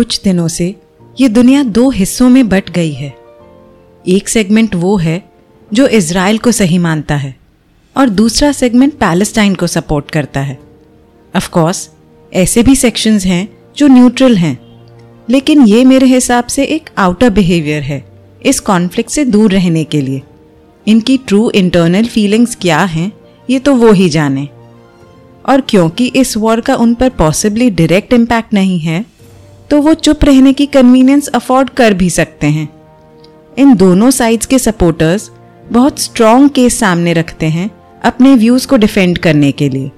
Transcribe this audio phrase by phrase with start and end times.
[0.00, 0.74] कुछ दिनों से
[1.20, 3.12] ये दुनिया दो हिस्सों में बट गई है।
[4.04, 5.22] एक सेगमेंट वो है
[5.72, 7.34] जो इसराइल को सही मानता है
[7.96, 10.58] और दूसरा सेगमेंट पैलेस्टाइन को सपोर्ट करता है।
[11.34, 11.88] ऑफ़ कोर्स
[12.32, 14.58] ऐसे भी सेक्शंस हैं जो न्यूट्रल हैं,
[15.28, 18.02] लेकिन ये मेरे हिसाब से एक आउटर बिहेवियर है
[18.46, 20.22] इस कॉन्फ्लिक्ट से दूर रहने के लिए।
[20.86, 23.12] इनकी ट्रू इंटरनल फीलिंग्स क्या हैं,
[23.48, 24.48] ये तो वो ही जाने।
[25.48, 29.04] और क्योंकि इस वॉर का उन पर पॉसिबली डायरेक्ट इम्पैक्ट नहीं है
[29.70, 32.68] तो वो चुप रहने की कन्वीनियंस अफोर्ड कर भी सकते हैं।
[33.58, 35.30] इन दोनों साइड्स के सपोर्टर्स
[35.70, 37.70] बहुत स्ट्रॉन्ग केस सामने रखते हैं
[38.04, 39.90] अपने व्यूज़ को डिफेंड करने के लिए।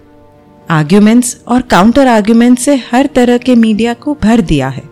[0.71, 4.83] आर्ग्यूमेंट्स और काउंटर आर्ग्यूमेंट्स से हर तरह के मीडिया को भर दिया है।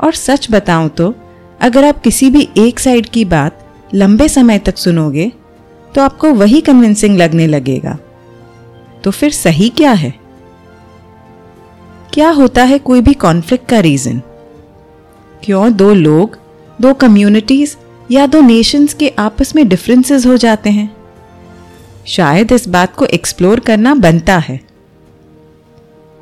[0.00, 1.14] और सच बताऊँ तो
[1.60, 5.32] अगर आप किसी भी एक साइड की बात लंबे समय तक सुनोगे
[5.94, 7.98] तो आपको वही कन्विंसिंग लगने लगेगा।
[9.04, 10.14] तो फिर सही क्या है?
[12.16, 14.20] क्या होता है कोई भी कॉन्फ्लिक्ट का रीजन
[15.44, 16.38] क्यों दो लोग,
[16.80, 17.76] दो कम्युनिटीज
[18.10, 20.96] या दो नेशंस के आपस में डिफरेंसेस हो जाते हैं?
[22.06, 24.60] शायद इस बात को एक्सप्लोर करना बनता है।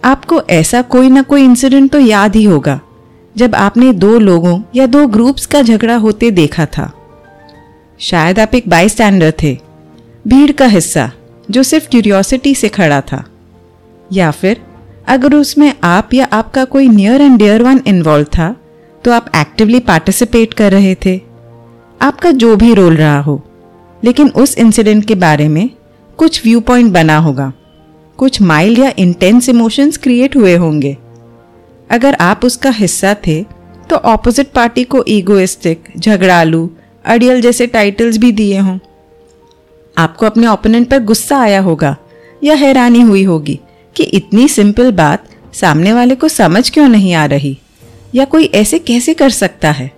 [0.05, 2.81] आपको ऐसा कोई ना कोई इंसिडेंट तो याद ही होगा,
[3.37, 6.93] जब आपने दो लोगों या दो ग्रुप्स का झगड़ा होते देखा था।
[8.01, 8.89] शायद आप एक बाई
[9.43, 9.59] थे,
[10.29, 11.11] भीड़ का हिस्सा,
[11.51, 13.25] जो सिर्फ़ क्यूरियोसिटी से खड़ा था।
[14.13, 14.61] या फिर
[15.07, 18.55] अगर उसमें आप या आपका कोई near and dear one involve था
[19.05, 21.21] तो आप एक्टिवली पार्टिसिपेट कर रहे थे।
[22.01, 23.43] आपका जो भी रोल रहा हो।
[24.05, 25.69] लेकिन उस इंसिडेंट के बारे में
[26.19, 27.53] कुछ व्यू पॉइंट बना होगा।
[28.19, 30.97] कुछ माइल्ड या इंटेंस इमोशंस क्रिएट हुए होंगे।
[31.91, 33.43] अगर आप उसका हिस्सा थे
[33.91, 36.71] तो ऑपोजिट पार्टी को ईगोइस्टिक झगड़ालू,
[37.05, 38.79] अडियल जैसे टाइटल्स भी दिए हों।
[39.99, 41.97] आपको अपने ओपोनेंट पर गुस्सा आया होगा
[42.45, 43.59] या हैरानी हुई होगी।
[43.97, 47.59] कि इतनी सिंपल बात सामने वाले को समझ क्यों नहीं आ रही?
[48.15, 49.91] या कोई ऐसे कैसे कर सकता है?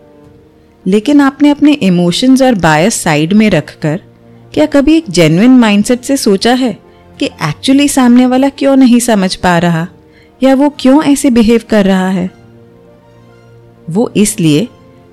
[0.86, 4.00] लेकिन आपने अपने इमोशंस और बायस साइड में रखकर,
[4.54, 6.78] क्या कभी एक जेन्युइन माइंडसेट से सोचा है
[7.20, 9.88] कि एक्चुअली सामने वाला क्यों नहीं समझ पा रहा?
[10.42, 12.30] या वो क्यों ऐसे बिहेव कर रहा है?
[13.90, 14.68] वो इसलिए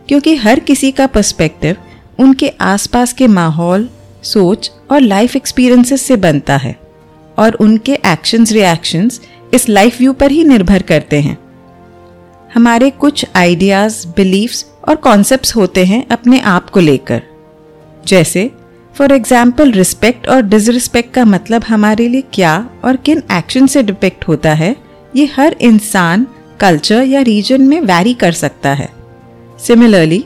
[0.08, 1.76] क्योंकि हर किसी का पर्सपेक्टिव
[2.20, 3.90] उनके आसपास के माहौल,
[4.24, 6.83] सोच और लाइफ एक्सपीरियंसेस से बनता है।
[7.38, 9.22] और उनके एक्शंस रिएक्शंस
[9.54, 11.38] इस लाइफ व्यू पर ही निर्भर करते हैं।
[12.50, 17.22] हमारे कुछ आइडियाज़ बिलीव्स और कॉन्सेप्ट्स होते हैं अपने आप को लेकर।
[18.08, 18.50] जैसे
[18.96, 24.28] फॉर एग्ज़ाम्पल रिस्पेक्ट और डिसरिस्पेक्ट का मतलब हमारे लिए क्या और किन एक्शन से डिपेक्ट
[24.28, 24.76] होता है,
[25.14, 26.28] ये हर इंसान
[26.60, 28.90] कल्चर या रीजन में वैरी कर सकता है।
[29.60, 30.24] सिमिलरली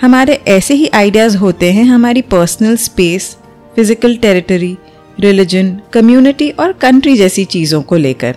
[0.00, 3.36] हमारे ऐसे ही आइडियाज़ होते हैं हमारी personal space
[3.76, 4.76] physical territory
[5.20, 8.36] religion community और कंट्री जैसी चीज़ों को लेकर।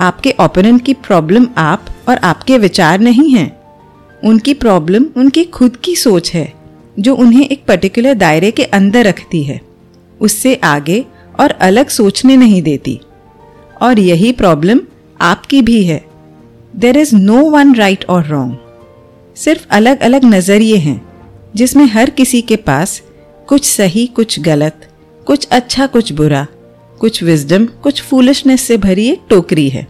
[0.00, 3.60] आपके ओपोनेंट की प्रॉब्लम आप और आपके विचार नहीं हैं।
[4.24, 6.52] उनकी प्रॉब्लम उनकी खुद की सोच है,
[6.98, 9.60] जो उन्हें एक पर्टिकुलर दायरे के अंदर रखती है।
[10.20, 11.04] उससे आगे
[11.40, 13.00] और अलग सोचने नहीं देती।
[13.82, 14.80] और यही प्रॉब्लम
[15.20, 16.04] आपकी भी है।
[16.76, 18.56] There is no one right और रॉन्ग
[19.36, 21.08] सिर्फ़ अलग अलग नज़रिए हैं,
[21.56, 23.02] जिसमें हर किसी के पास
[23.46, 24.88] कुछ सही, कुछ गलत
[25.26, 26.46] कुछ अच्छा कुछ बुरा,
[27.00, 29.86] कुछ विजडम कुछ फूलिशनेस से भरी एक टोकरी है।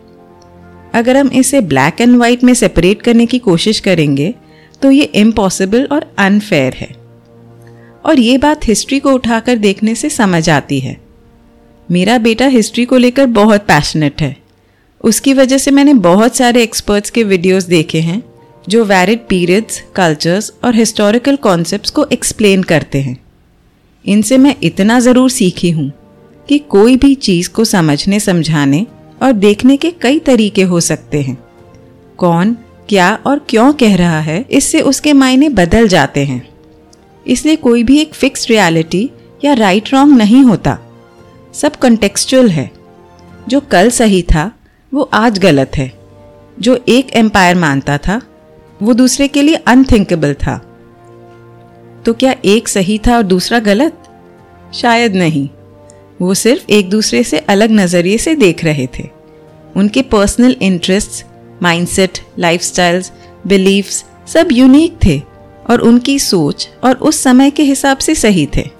[0.94, 4.34] अगर हम इसे ब्लैक एंड वाइट में सेपरेट करने की कोशिश करेंगे
[4.82, 6.88] तो ये इम्पॉसिबल और अनफेयर है।
[8.04, 10.97] और ये बात हिस्ट्री को उठाकर देखने से समझ आती है।
[11.88, 14.37] मेरा बेटा हिस्ट्री को लेकर बहुत पैशनेट है।
[15.04, 18.22] उसकी वजह से मैंने बहुत सारे एक्सपर्ट्स के वीडियोस देखे हैं,
[18.69, 23.16] जो वैरिड पीरियड्स कल्चर्स और हिस्टोरिकल कॉन्सेप्ट्स को एक्सप्लेन करते हैं।
[24.07, 25.93] इनसे मैं इतना ज़रूर सीखी हूँ
[26.49, 28.87] कि कोई भी चीज़ को समझने, समझाने
[29.23, 31.45] और देखने के कई तरीके हो सकते हैं।
[32.19, 32.57] कौन,
[32.89, 36.49] क्या और क्यों कह रहा है, इससे उसके मायने बदल जाते हैं।
[37.27, 39.11] इसलिए कोई भी एक फिक्स रियलिटी
[39.45, 40.79] या राइट रॉन्ग नहीं होता।
[41.55, 42.71] सब कंटेक्चुअल है।
[43.49, 44.53] जो कल सही था,
[44.95, 45.93] वो आज गलत है।
[46.61, 48.22] जो एक एम्पायर मानता था,
[48.83, 50.72] वो दूसरे के लिए अनथिंकेबल था।
[52.04, 54.03] तो क्या एक सही था और दूसरा गलत?
[54.75, 55.49] शायद नहीं।
[56.22, 59.09] वो सिर्फ़ एक दूसरे से अलग नज़रिए से देख रहे थे।
[59.77, 61.27] उनके personal interest
[61.63, 63.13] mindset lifestyles
[63.47, 65.22] beliefs सब यूनिक थे
[65.71, 68.71] और उनकी सोच और उस समय के हिसाब से सही थे।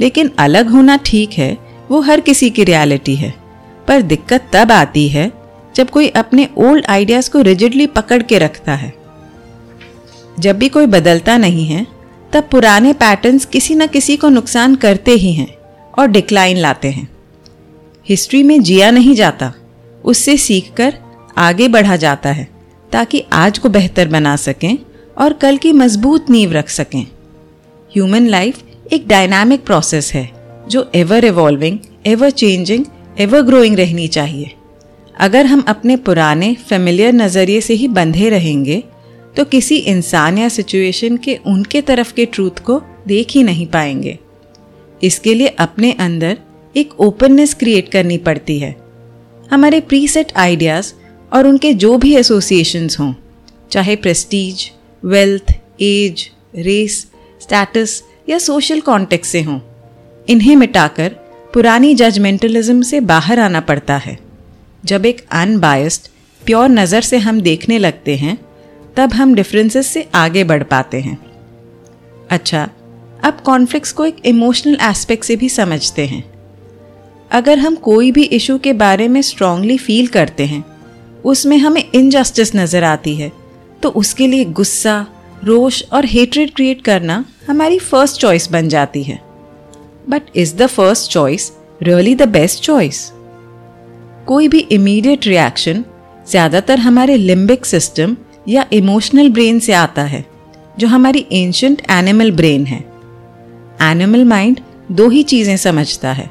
[0.00, 1.58] लेकिन अलग होना ठीक है,
[1.90, 3.34] वो हर किसी की रियलिटी है।
[3.88, 5.32] पर दिक्कत तब आती है
[5.76, 8.94] जब कोई अपने ओल्ड आइडियाज़ को रिजिडली पकड़ के रखता है।
[10.38, 11.97] जब भी कोई बदलता नहीं है
[12.32, 15.48] तब पुराने पैटर्न्स किसी न किसी को नुकसान करते ही हैं
[15.98, 17.08] और डिक्लाइन लाते हैं।
[18.06, 19.52] हिस्ट्री में जिया नहीं जाता,
[20.04, 20.94] उससे सीखकर
[21.38, 22.48] आगे बढ़ा जाता है,
[22.92, 24.78] ताकि आज को बेहतर बना सकें
[25.18, 27.02] और कल की मज़बूत नींव रख सकें।
[27.92, 30.30] ह्यूमन लाइफ एक डायनामिक प्रोसेस है,
[30.68, 32.84] जो ever evolving ever changing
[33.18, 34.54] ever growing रहनी चाहिए।
[35.20, 38.82] अगर हम अपने पुराने फेमिलियर नज़रिए से ही बंधे रहेंगे
[39.36, 44.18] तो किसी इंसान या सिचुएशन के उनके तरफ़ के ट्रूथ को देख ही नहीं पाएँगे।
[45.00, 46.38] इसके लिए अपने अंदर
[46.74, 48.74] एक ओपननेस क्रिएट करनी पड़ती है।
[49.50, 50.92] हमारे प्रीसेट आइडियाज़
[51.32, 53.12] और उनके जो भी एसोसिएशंस हों,
[53.70, 54.70] चाहे prestige
[55.02, 57.06] wealth age race
[57.40, 59.58] status या सोशल कॉन्टेक्ट से हों,
[60.28, 61.08] इन्हें मिटाकर
[61.54, 64.18] पुरानी जजमेंटलिज्म से बाहर आना पड़ता है।
[64.84, 66.08] जब एक अनबायस्ड
[66.42, 68.36] प्योर नज़र से हम देखने लगते हैं
[68.98, 71.18] तब हम डिफरेंसेस से आगे बढ़ पाते हैं।
[72.30, 72.68] अच्छा
[73.24, 76.22] अब कॉन्फ्लिक्ट्स को एक इमोशनल एस्पेक्ट से भी समझते हैं।
[77.30, 80.64] अगर हम कोई भी इशू के बारे में स्ट्रांगली फील करते हैं,
[81.24, 83.30] उसमें हमें इनजस्टिस नज़र आती है
[83.82, 85.06] तो उसके लिए गुस्सा,
[85.44, 89.20] रोष और हेट्रेड क्रिएट करना हमारी फ़र्स्ट चॉइस बन जाती है।
[90.08, 91.52] But is the first choice
[91.82, 93.10] really the best choice
[94.26, 95.84] कोई भी इमीडिएट रिएक्शन
[96.26, 98.16] ज़्यादातर हमारे लिम्बिक सिस्टम
[98.48, 100.24] या इमोशनल ब्रेन से आता है,
[100.78, 102.78] जो हमारी एंशंट एनिमल ब्रेन है।
[103.82, 104.60] एनिमल माइंड
[104.92, 106.30] दो ही चीज़ें समझता है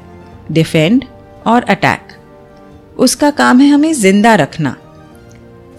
[0.52, 1.04] डिफेंड
[1.46, 2.16] और अटैक
[2.98, 4.76] उसका काम है हमें ज़िंदा रखना।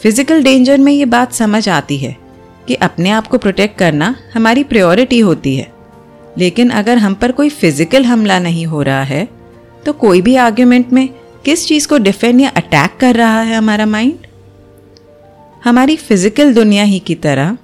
[0.01, 2.15] फ़िज़िकल डेंजर में ये बात समझ आती है
[2.67, 5.71] कि अपने आप को प्रोटेक्ट करना हमारी प्रायोरिटी होती है।
[6.37, 9.27] लेकिन अगर हम पर कोई फ़िज़िकल हमला नहीं हो रहा है
[9.85, 11.07] तो कोई भी आर्ग्यूमेंट में
[11.45, 14.27] किस चीज़ को डिफेंड या अटैक कर रहा है हमारा माइंड
[15.61, 17.57] हमारी फ़िज़िकल दुनिया ही की तरह,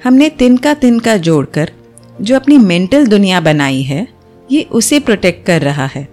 [0.00, 1.70] हमने तिनका तिनका जोड़कर
[2.14, 4.06] जो अपनी मेंटल दुनिया बनाई है,
[4.48, 6.06] ये उसे प्रोटेक्ट कर रहा है।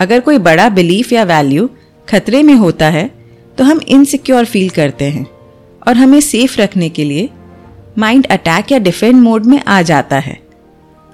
[0.00, 1.68] अगर कोई बड़ा बिलीफ या वैल्यू
[2.08, 3.08] खतरे में होता है
[3.58, 5.26] तो हम इनसिक्योर फील करते हैं
[5.82, 7.28] और हमें सेफ़ रखने के लिए
[7.98, 10.38] माइंड अटैक या डिफेंड मोड में आ जाता है।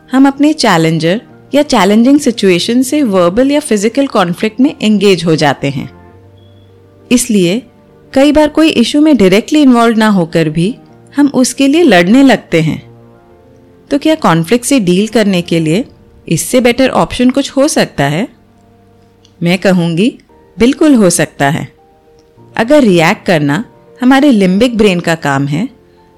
[0.09, 1.21] हम अपने चैलेंजर
[1.55, 5.89] या चैलेंजिंग सिचुएशन से वर्बल या फ़िज़िकल कॉन्फ्लिक्ट में एंगेज हो जाते हैं।
[7.11, 7.63] इसलिए
[8.17, 10.75] कई बार कोई इशू में डायरेक्टली इन्वॉल्व ना होकर भी
[11.17, 12.79] हम उसके लिए लड़ने लगते हैं।
[13.91, 15.85] तो क्या कॉन्फ्लिक्ट से डील करने के लिए
[16.29, 18.27] इससे बेटर ऑप्शन कुछ हो सकता है?
[19.41, 20.09] मैं कहूँगी,
[20.57, 21.69] बिल्कुल हो सकता है।
[22.57, 23.65] अगर रिएक्ट करना
[24.01, 25.69] हमारे लिम्बिक ब्रेन का काम है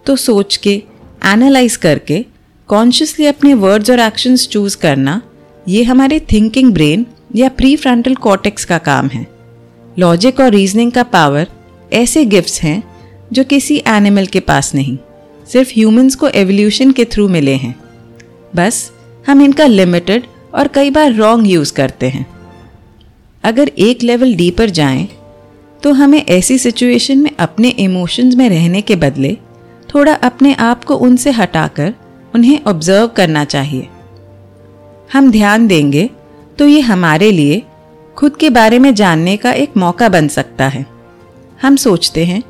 [0.07, 0.83] तो सोच के
[1.27, 2.25] एनालाइज करके
[2.69, 5.21] कॉन्शियसली अपने वर्ड्स और एक्शंस चूज़ करना,
[5.69, 7.07] ये हमारे थिंकिंग ब्रेन
[7.37, 9.27] या प्री फ्रंटल कॉटेक्स का काम है।
[9.99, 11.47] लॉजिक और रीजनिंग का पावर
[11.93, 12.83] ऐसे गिफ्ट्स हैं
[13.33, 14.97] जो किसी एनिमल के पास नहीं
[15.47, 17.75] सिर्फ़ ह्यूमंस को एवोल्यूशन के थ्रू मिले हैं।
[18.57, 18.91] बस
[19.29, 20.25] हम इनका लिमिटेड
[20.55, 22.27] और कई बार रॉन्ग यूज़ करते हैं।
[23.45, 25.09] अगर एक लेवल डीपर जाएँ,
[25.83, 29.37] तो हमें ऐसी सिचुएशन में अपने इमोशंस में रहने के बदले
[29.95, 31.95] थोड़ा अपने आप को उनसे हटाकर
[32.35, 33.89] उन्हें ऑब्ज़र्व करना चाहिए।
[35.13, 36.09] हम ध्यान देंगे
[36.59, 37.63] तो ये हमारे लिए
[38.17, 40.87] खुद के बारे में जानने का एक मौका बन सकता है।
[41.63, 42.43] हम सोचते हैं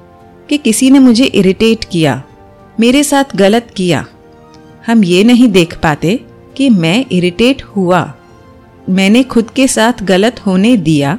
[0.49, 2.23] कि किसी ने मुझे इरिटेट किया,
[2.81, 4.07] मेरे साथ गलत किया।
[4.87, 6.25] हम ये नहीं देख पाते
[6.57, 8.15] कि मैं इरिटेट हुआ।
[8.89, 11.19] मैंने खुद के साथ गलत होने दिया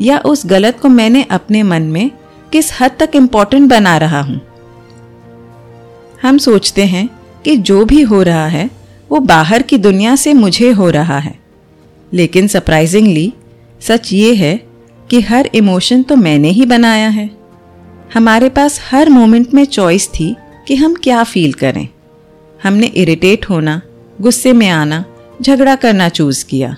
[0.00, 2.10] या उस गलत को मैंने अपने मन में
[2.52, 4.40] किस हद तक इम्पोर्टेंट बना रहा हूँ।
[6.22, 7.08] हम सोचते हैं
[7.44, 8.70] कि जो भी हो रहा है,
[9.10, 11.38] वो बाहर की दुनिया से मुझे हो रहा है।
[12.12, 13.32] लेकिन सरप्राइजिंगली
[13.80, 14.69] सच ये है
[15.10, 17.30] कि हर इमोशन तो मैंने ही बनाया है।
[18.14, 20.36] हमारे पास हर मोमेंट में चॉइस थी
[20.68, 21.88] कि हम क्या फील करें।
[22.62, 23.80] हमने इरिटेट होना,
[24.20, 25.04] गुस्से में आना,
[25.42, 26.76] झगड़ा करना चूज़ किया।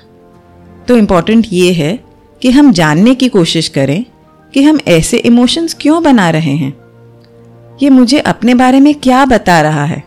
[0.89, 1.99] तो इंपॉर्टेंट ये है
[2.43, 4.05] कि हम जानने की कोशिश करें
[4.55, 6.73] कि हम ऐसे इमोशंस क्यों बना रहे हैं।
[7.83, 10.03] ये मुझे अपने बारे में क्या बता रहा है?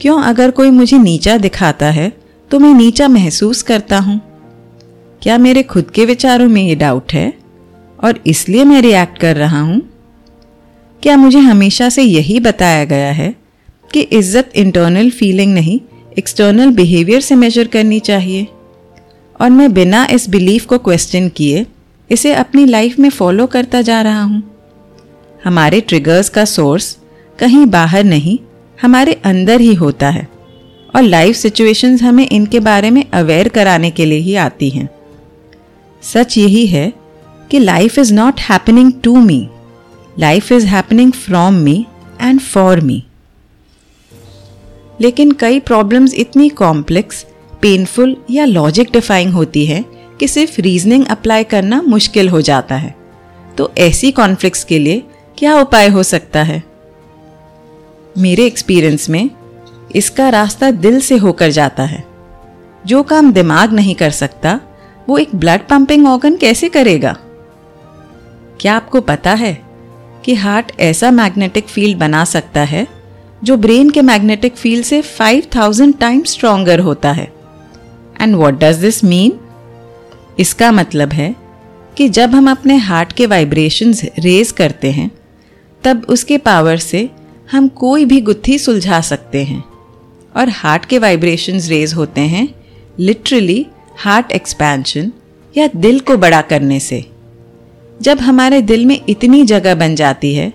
[0.00, 2.12] क्यों अगर कोई मुझे नीचा दिखाता है
[2.50, 4.20] तो मैं नीचा महसूस करता हूँ?
[5.22, 7.34] क्या मेरे खुद के विचारों में ये डाउट है?
[8.04, 9.82] और इसलिए मैं रिएक्ट कर रहा हूँ?
[11.02, 13.34] क्या मुझे हमेशा से यही बताया गया है
[13.92, 15.80] कि इज़्ज़त इंटरनल फीलिंग नहीं
[16.18, 18.48] एक्सटर्नल बिहेवियर से मेजर करनी चाहिए?
[19.40, 21.66] और मैं बिना इस बिलीफ को क्वेश्चन किए
[22.10, 24.42] इसे अपनी लाइफ में फॉलो करता जा रहा हूँ?
[25.44, 26.98] हमारे ट्रिगर्स का सोर्स
[27.38, 28.38] कहीं बाहर नहीं,
[28.82, 30.28] हमारे अंदर ही होता है।
[30.96, 34.88] और लाइफ सिचुएशंस हमें इनके बारे में अवेयर कराने के लिए ही आती हैं।
[36.02, 36.92] सच यही है
[37.50, 39.48] कि life is not happening to me
[40.18, 41.86] life is happening from me
[42.20, 43.04] and for me
[45.00, 47.26] लेकिन कई प्रॉब्लम्स इतनी कॉम्प्लेक्स
[47.62, 49.84] पेनफुल या लॉजिक डिफाइंग होती है
[50.20, 52.94] कि सिर्फ़ रीजनिंग अप्लाई करना मुश्किल हो जाता है।
[53.58, 55.02] तो ऐसी कॉन्फ्लिक्ट्स के लिए
[55.38, 56.62] क्या उपाय हो सकता है?
[58.18, 59.30] मेरे एक्सपीरियंस में
[59.96, 62.04] इसका रास्ता दिल से होकर जाता है।
[62.86, 64.60] जो काम दिमाग नहीं कर सकता
[65.08, 67.12] वो एक ब्लड पंपिंग ऑर्गन कैसे करेगा?
[68.60, 69.62] क्या आपको पता है
[70.24, 72.86] कि हार्ट ऐसा मैग्नेटिक फ़ील्ड बना सकता है
[73.44, 77.32] जो ब्रेन के मैग्नेटिक फ़ील्ड से 5000 टाइम्स स्ट्रॉन्गर होता है?
[78.20, 79.32] And what does this mean
[80.38, 81.36] इसका मतलब है
[81.96, 85.10] कि जब हम अपने हार्ट के वाइब्रेशंस रेज करते हैं,
[85.84, 87.10] तब उसके पावर से
[87.52, 89.64] हम कोई भी गुत्थी सुलझा सकते हैं।
[90.36, 92.48] और हार्ट के वाइब्रेशंस रेज होते हैं
[92.98, 93.66] लिटरली
[93.98, 95.12] हार्ट एक्सपेंशन
[95.56, 97.06] या दिल को बड़ा करने से।
[98.02, 100.52] जब हमारे दिल में इतनी जगह बन जाती है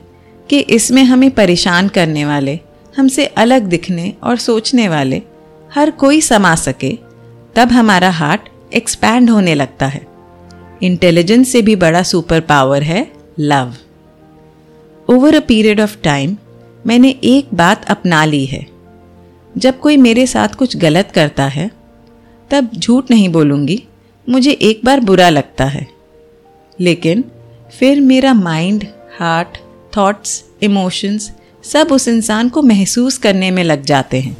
[0.50, 2.60] कि इसमें हमें परेशान करने वाले,
[2.98, 5.22] हमसे अलग दिखने और सोचने वाले
[5.76, 6.98] हर कोई समा सके,
[7.56, 8.42] तब हमारा हार्ट
[8.74, 10.08] एक्सपैंड होने लगता है।
[10.84, 13.74] इंटेलिजेंस से भी बड़ा सुपर पावर है love.
[15.10, 16.38] Over a period of time
[16.86, 18.68] मैंने एक बात अपना ली है।
[19.58, 21.72] जब कोई मेरे साथ कुछ गलत करता है
[22.52, 23.84] तब झूठ नहीं बोलूँगी।
[24.30, 25.88] मुझे एक बार बुरा लगता है।
[26.80, 27.24] लेकिन
[27.80, 28.86] फिर मेरा माइंड
[29.20, 29.58] हार्ट
[29.98, 31.32] थॉट्स इमोशंस
[31.64, 34.38] सब उस इंसान को महसूस करने में लग जाते हैं।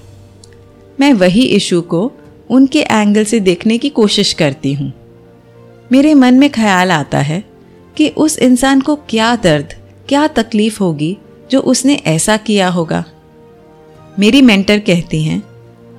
[1.00, 2.12] मैं वही इशू को
[2.50, 4.94] उनके एंगल से देखने की कोशिश करती हूँ।
[5.92, 7.44] मेरे मन में ख्याल आता है
[7.98, 9.74] कि उस इंसान को क्या दर्द,
[10.08, 11.18] क्या तकलीफ़ होगी
[11.52, 13.06] जो उसने ऐसा किया होगा।
[14.20, 15.44] मेरी मेंटर कहती हैं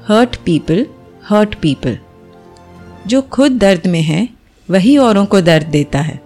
[0.08, 0.86] हर्ट पीपल
[1.28, 1.98] हर्ट पीपल।
[3.06, 4.28] जो खुद दर्द में है,
[4.70, 6.20] वही औरों को दर्द देता है।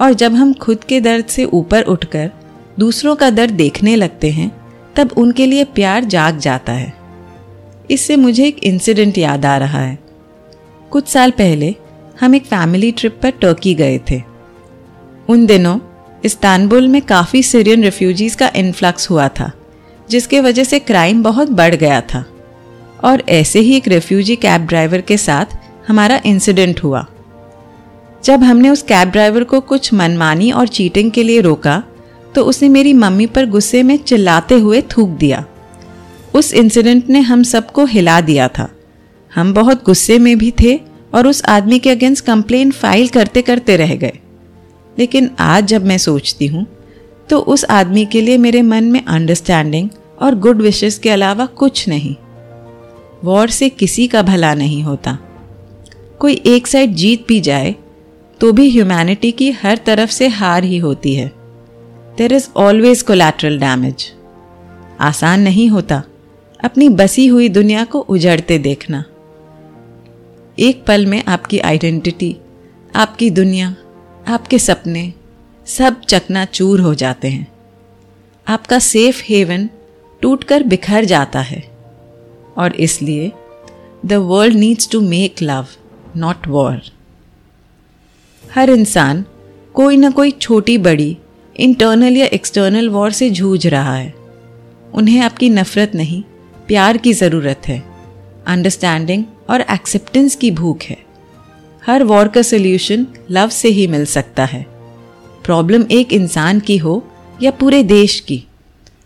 [0.00, 2.30] और जब हम खुद के दर्द से ऊपर उठकर
[2.78, 4.60] दूसरों का दर्द देखने लगते हैं,
[4.96, 6.94] तब उनके लिए प्यार जाग जाता है।
[7.90, 9.98] इससे मुझे एक इंसिडेंट याद आ रहा है।
[10.90, 11.74] कुछ साल पहले
[12.20, 14.22] हम एक फैमिली ट्रिप पर टर्की गए थे।
[15.28, 15.78] उन दिनों
[16.24, 19.52] इस्तानबुल में काफ़ी सीरियन रिफ्यूजीज़ का इन्फ्लक्स हुआ था,
[20.10, 22.24] जिसके वजह से क्राइम बहुत बढ़ गया था।
[23.04, 25.56] और ऐसे ही एक रेफ्यूजी कैब ड्राइवर के साथ
[25.88, 27.06] हमारा इंसिडेंट हुआ।
[28.24, 31.82] जब हमने उस कैब ड्राइवर को कुछ मनमानी और चीटिंग के लिए रोका
[32.34, 35.44] तो उसने मेरी मम्मी पर गुस्से में चिल्लाते हुए थूक दिया।
[36.34, 38.68] उस इंसिडेंट ने हम सबको हिला दिया था।
[39.32, 40.78] हम बहुत गुस्से में भी थे
[41.14, 44.18] और उस आदमी के अगेंस्ट कंप्लेन फ़ाइल करते करते रह गए।
[44.96, 46.66] लेकिन आज जब मैं सोचती हूँ
[47.30, 49.88] तो उस आदमी के लिए मेरे मन में अंडरस्टैंडिंग
[50.22, 52.14] और गुड विशेस के अलावा कुछ नहीं।
[53.24, 55.18] वॉर से किसी का भला नहीं होता।
[56.20, 57.74] कोई एक साइड जीत भी जाए
[58.40, 61.26] तो भी ह्यूमैनिटी की हर तरफ़ से हार ही होती है।
[62.18, 64.12] There is always collateral damage
[65.00, 66.02] आसान नहीं होता
[66.60, 69.04] अपनी बसी हुई दुनिया को उजड़ते देखना।
[70.58, 72.36] एक पल में आपकी आइडेंटिटी
[72.96, 73.74] आपकी दुनिया,
[74.28, 75.12] आपके सपने,
[75.66, 77.46] सब चकना चूर हो जाते हैं।
[78.46, 79.68] आपका सेफ़ हेवन
[80.22, 81.77] टूटकर बिखर जाता है।
[82.58, 83.32] और इसलिए
[84.06, 85.66] the world needs to make love
[86.16, 86.80] not war
[88.54, 89.24] हर इंसान
[89.74, 91.16] कोई ना कोई छोटी बड़ी
[91.56, 94.14] इंटरनल या एक्सटर्नल वॉर से जूझ रहा है।
[94.94, 96.22] उन्हें आपकी नफरत नहीं,
[96.66, 97.82] प्यार की ज़रूरत है।
[98.46, 100.98] अंडरस्टैंडिंग और एक्सेप्टेंस की भूख है।
[101.86, 104.66] हर वॉर का सोल्यूशन लव से ही मिल सकता है।
[105.44, 107.04] प्रॉब्लम एक इंसान की हो
[107.42, 108.44] या पूरे देश की।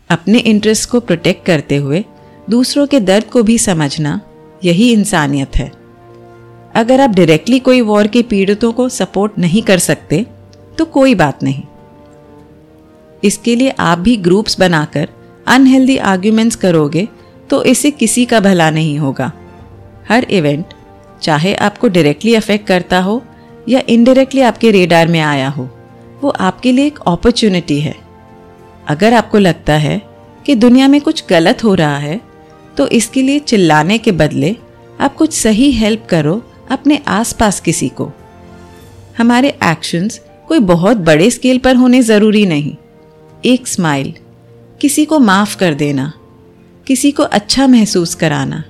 [0.09, 2.05] अपने इंटरेस्ट को प्रोटेक्ट करते हुए
[2.47, 4.19] दूसरों के दर्द को भी समझना
[4.61, 5.71] यही इंसानियत है।
[6.75, 10.25] अगर आप डायरेक्टली कोई वॉर के पीड़ितों को सपोर्ट नहीं कर सकते
[10.77, 11.63] तो कोई बात नहीं।
[13.23, 15.09] इसके लिए आप भी ग्रुप्स बनाकर
[15.47, 17.07] अनहेल्दी आर्ग्यूमेंट्स करोगे
[17.49, 19.31] तो इससे किसी का भला नहीं होगा।
[20.09, 20.73] हर इवेंट
[21.21, 23.21] चाहे आपको डायरेक्टली अफेक्ट करता हो
[23.69, 25.69] या इनडायरेक्टली आपके रेडार में आया हो,
[26.23, 27.95] वो आपके लिए एक अपॉर्चुनिटी है।
[28.87, 30.01] अगर आपको लगता है
[30.45, 32.19] कि दुनिया में कुछ गलत हो रहा है
[32.77, 34.55] तो इसके लिए चिल्लाने के बदले
[34.99, 38.11] आप कुछ सही हेल्प करो अपने आसपास किसी को।
[39.17, 42.75] हमारे एक्शंस कोई बहुत बड़े स्केल पर होने ज़रूरी नहीं।
[43.43, 44.13] एक स्माइल
[44.81, 46.11] किसी को माफ़ कर देना,
[46.87, 48.63] किसी को अच्छा महसूस कराना,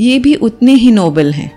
[0.00, 1.52] ये भी उतने ही नोबल हैं।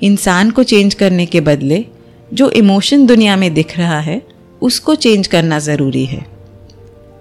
[0.00, 1.84] इंसान को चेंज करने के बदले
[2.30, 4.20] जो इमोशन दुनिया में दिख रहा है,
[4.62, 6.24] उसको चेंज करना ज़रूरी है।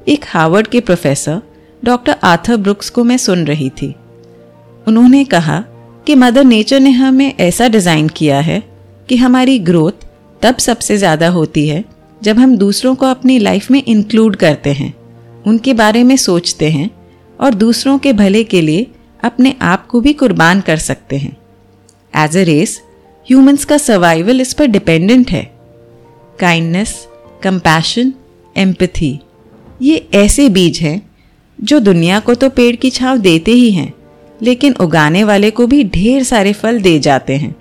[0.07, 1.41] एक हार्वर्ड के प्रोफेसर
[1.83, 3.95] डॉक्टर आथर ब्रुक्स को मैं सुन रही थी।
[4.88, 5.59] उन्होंने कहा
[6.07, 8.61] कि मदर नेचर ने हमें ऐसा डिज़ाइन किया है
[9.09, 10.05] कि हमारी ग्रोथ
[10.41, 11.83] तब सबसे ज़्यादा होती है
[12.21, 14.93] जब हम दूसरों को अपनी लाइफ में इंक्लूड करते हैं,
[15.47, 16.89] उनके बारे में सोचते हैं
[17.39, 18.88] और दूसरों के भले के लिए
[19.23, 21.35] अपने आप को भी कुर्बान कर सकते हैं।
[22.13, 22.81] एज अ रेस
[23.27, 25.43] ह्यूमंस का सर्वाइवल इस पर डिपेंडेंट है।
[26.39, 26.95] काइंडनेस
[27.43, 28.13] कंपैशन
[28.55, 29.19] एम्पथी
[29.81, 31.00] ये ऐसे बीज हैं
[31.61, 33.93] जो दुनिया को तो पेड़ की छाव देते ही हैं,
[34.41, 37.55] लेकिन उगाने वाले को भी ढेर सारे फल दे जाते हैं।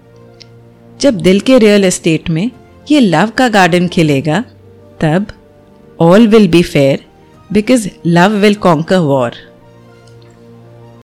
[1.00, 2.50] जब दिल के रियल एस्टेट में
[2.90, 4.40] ये लव का गार्डन खिलेगा,
[5.00, 5.26] तब
[6.00, 7.04] all will be fair
[7.50, 9.32] because love will conquer war